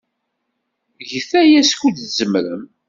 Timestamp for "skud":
1.69-1.95